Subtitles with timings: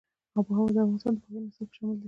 [0.37, 1.99] آب وهوا د افغانستان د پوهنې نصاب کې شامل دي.